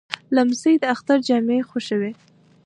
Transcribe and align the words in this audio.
لمسی 0.35 0.73
د 0.81 0.83
اختر 0.93 1.17
جامې 1.27 1.57
خوښوي. 1.69 2.11